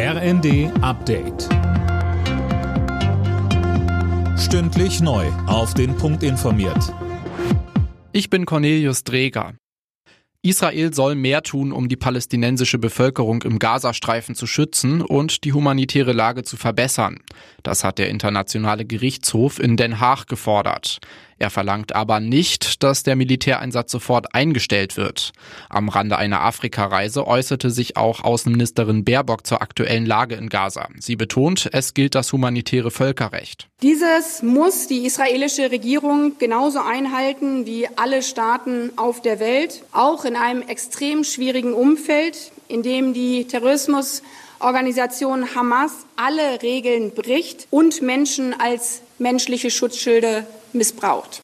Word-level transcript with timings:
RND 0.00 0.70
Update. 0.80 1.48
Stündlich 4.38 5.00
neu. 5.00 5.26
Auf 5.48 5.74
den 5.74 5.96
Punkt 5.96 6.22
informiert. 6.22 6.94
Ich 8.12 8.30
bin 8.30 8.46
Cornelius 8.46 9.02
Dreger. 9.02 9.54
Israel 10.42 10.94
soll 10.94 11.16
mehr 11.16 11.42
tun, 11.42 11.72
um 11.72 11.88
die 11.88 11.96
palästinensische 11.96 12.78
Bevölkerung 12.78 13.42
im 13.42 13.58
Gazastreifen 13.58 14.36
zu 14.36 14.46
schützen 14.46 15.02
und 15.02 15.42
die 15.42 15.52
humanitäre 15.52 16.12
Lage 16.12 16.44
zu 16.44 16.56
verbessern. 16.56 17.18
Das 17.64 17.82
hat 17.82 17.98
der 17.98 18.08
Internationale 18.08 18.84
Gerichtshof 18.84 19.58
in 19.58 19.76
Den 19.76 19.98
Haag 19.98 20.26
gefordert. 20.26 21.00
Er 21.38 21.50
verlangt 21.50 21.94
aber 21.94 22.18
nicht, 22.18 22.82
dass 22.82 23.04
der 23.04 23.14
Militäreinsatz 23.14 23.92
sofort 23.92 24.34
eingestellt 24.34 24.96
wird. 24.96 25.32
Am 25.68 25.88
Rande 25.88 26.16
einer 26.16 26.40
Afrikareise 26.40 27.26
äußerte 27.26 27.70
sich 27.70 27.96
auch 27.96 28.24
Außenministerin 28.24 29.04
Baerbock 29.04 29.46
zur 29.46 29.62
aktuellen 29.62 30.04
Lage 30.04 30.34
in 30.34 30.48
Gaza. 30.48 30.88
Sie 30.98 31.14
betont, 31.14 31.68
es 31.72 31.94
gilt 31.94 32.16
das 32.16 32.32
humanitäre 32.32 32.90
Völkerrecht. 32.90 33.68
Dieses 33.82 34.42
muss 34.42 34.88
die 34.88 35.06
israelische 35.06 35.70
Regierung 35.70 36.32
genauso 36.40 36.80
einhalten 36.80 37.66
wie 37.66 37.86
alle 37.94 38.22
Staaten 38.22 38.90
auf 38.96 39.22
der 39.22 39.38
Welt, 39.38 39.84
auch 39.92 40.24
in 40.28 40.36
einem 40.36 40.62
extrem 40.62 41.24
schwierigen 41.24 41.72
Umfeld, 41.72 42.52
in 42.68 42.82
dem 42.82 43.14
die 43.14 43.46
Terrorismusorganisation 43.46 45.54
Hamas 45.54 45.92
alle 46.16 46.60
Regeln 46.62 47.12
bricht 47.12 47.66
und 47.70 48.02
Menschen 48.02 48.58
als 48.60 49.00
menschliche 49.18 49.70
Schutzschilde 49.70 50.46
missbraucht. 50.72 51.40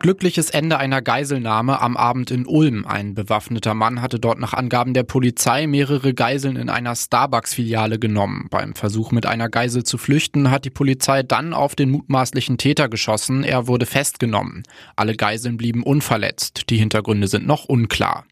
Glückliches 0.00 0.48
Ende 0.48 0.78
einer 0.78 1.02
Geiselnahme 1.02 1.82
am 1.82 1.94
Abend 1.94 2.30
in 2.30 2.46
Ulm. 2.46 2.86
Ein 2.86 3.14
bewaffneter 3.14 3.74
Mann 3.74 4.00
hatte 4.00 4.18
dort 4.18 4.38
nach 4.38 4.54
Angaben 4.54 4.94
der 4.94 5.02
Polizei 5.02 5.66
mehrere 5.66 6.14
Geiseln 6.14 6.56
in 6.56 6.70
einer 6.70 6.96
Starbucks-Filiale 6.96 7.98
genommen. 7.98 8.46
Beim 8.48 8.74
Versuch 8.74 9.12
mit 9.12 9.26
einer 9.26 9.50
Geisel 9.50 9.84
zu 9.84 9.98
flüchten 9.98 10.50
hat 10.50 10.64
die 10.64 10.70
Polizei 10.70 11.22
dann 11.22 11.52
auf 11.52 11.76
den 11.76 11.90
mutmaßlichen 11.90 12.56
Täter 12.56 12.88
geschossen. 12.88 13.44
Er 13.44 13.66
wurde 13.66 13.84
festgenommen. 13.84 14.62
Alle 14.96 15.14
Geiseln 15.16 15.58
blieben 15.58 15.82
unverletzt. 15.82 16.70
Die 16.70 16.78
Hintergründe 16.78 17.28
sind 17.28 17.46
noch 17.46 17.66
unklar. 17.66 18.24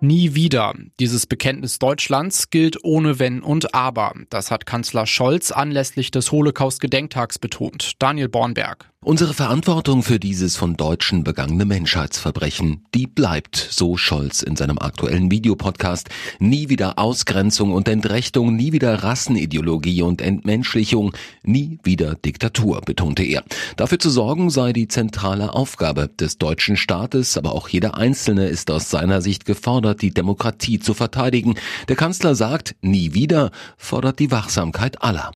Nie 0.00 0.34
wieder. 0.34 0.74
Dieses 0.98 1.26
Bekenntnis 1.26 1.78
Deutschlands 1.78 2.50
gilt 2.50 2.82
ohne 2.82 3.20
Wenn 3.20 3.42
und 3.42 3.74
Aber. 3.76 4.12
Das 4.28 4.50
hat 4.50 4.66
Kanzler 4.66 5.06
Scholz 5.06 5.52
anlässlich 5.52 6.10
des 6.10 6.32
Holocaust-Gedenktags 6.32 7.38
betont. 7.38 7.92
Daniel 8.00 8.28
Bornberg. 8.28 8.90
Unsere 9.08 9.34
Verantwortung 9.34 10.02
für 10.02 10.18
dieses 10.18 10.56
von 10.56 10.76
Deutschen 10.76 11.22
begangene 11.22 11.64
Menschheitsverbrechen, 11.64 12.82
die 12.92 13.06
bleibt, 13.06 13.54
so 13.56 13.96
Scholz 13.96 14.42
in 14.42 14.56
seinem 14.56 14.78
aktuellen 14.78 15.30
Videopodcast. 15.30 16.08
Nie 16.40 16.70
wieder 16.70 16.98
Ausgrenzung 16.98 17.72
und 17.72 17.86
Entrechtung, 17.86 18.56
nie 18.56 18.72
wieder 18.72 19.04
Rassenideologie 19.04 20.02
und 20.02 20.20
Entmenschlichung, 20.20 21.12
nie 21.44 21.78
wieder 21.84 22.16
Diktatur, 22.16 22.80
betonte 22.80 23.22
er. 23.22 23.44
Dafür 23.76 24.00
zu 24.00 24.10
sorgen 24.10 24.50
sei 24.50 24.72
die 24.72 24.88
zentrale 24.88 25.54
Aufgabe 25.54 26.08
des 26.08 26.38
deutschen 26.38 26.76
Staates, 26.76 27.38
aber 27.38 27.52
auch 27.52 27.68
jeder 27.68 27.96
Einzelne 27.96 28.48
ist 28.48 28.72
aus 28.72 28.90
seiner 28.90 29.22
Sicht 29.22 29.44
gefordert, 29.44 30.02
die 30.02 30.12
Demokratie 30.12 30.80
zu 30.80 30.94
verteidigen. 30.94 31.54
Der 31.86 31.94
Kanzler 31.94 32.34
sagt, 32.34 32.74
nie 32.80 33.14
wieder, 33.14 33.52
fordert 33.76 34.18
die 34.18 34.32
Wachsamkeit 34.32 35.00
aller. 35.00 35.30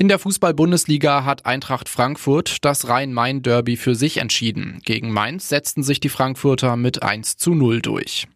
In 0.00 0.06
der 0.06 0.20
Fußball-Bundesliga 0.20 1.24
hat 1.24 1.44
Eintracht 1.44 1.88
Frankfurt 1.88 2.64
das 2.64 2.88
Rhein-Main-Derby 2.88 3.76
für 3.76 3.96
sich 3.96 4.18
entschieden. 4.18 4.80
Gegen 4.84 5.12
Mainz 5.12 5.48
setzten 5.48 5.82
sich 5.82 5.98
die 5.98 6.08
Frankfurter 6.08 6.76
mit 6.76 7.02
1 7.02 7.36
zu 7.36 7.52
0 7.52 7.82
durch. 7.82 8.28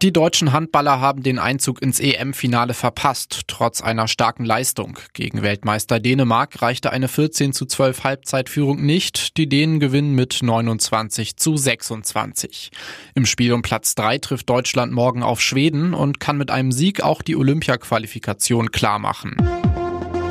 Die 0.00 0.12
deutschen 0.12 0.52
Handballer 0.52 1.00
haben 1.00 1.22
den 1.22 1.38
Einzug 1.38 1.82
ins 1.82 2.00
EM-Finale 2.00 2.72
verpasst, 2.72 3.42
trotz 3.46 3.82
einer 3.82 4.08
starken 4.08 4.44
Leistung. 4.44 4.98
Gegen 5.12 5.42
Weltmeister 5.42 6.00
Dänemark 6.00 6.62
reichte 6.62 6.92
eine 6.92 7.08
14 7.08 7.52
zu 7.52 7.66
12 7.66 8.04
Halbzeitführung 8.04 8.84
nicht. 8.84 9.36
Die 9.36 9.48
Dänen 9.48 9.80
gewinnen 9.80 10.14
mit 10.14 10.40
29 10.42 11.36
zu 11.36 11.58
26. 11.58 12.70
Im 13.14 13.26
Spiel 13.26 13.52
um 13.52 13.62
Platz 13.62 13.94
3 13.94 14.18
trifft 14.18 14.48
Deutschland 14.48 14.92
morgen 14.92 15.22
auf 15.22 15.42
Schweden 15.42 15.92
und 15.92 16.20
kann 16.20 16.38
mit 16.38 16.50
einem 16.50 16.72
Sieg 16.72 17.02
auch 17.02 17.20
die 17.20 17.36
Olympia-Qualifikation 17.36 18.70
klarmachen. 18.70 19.36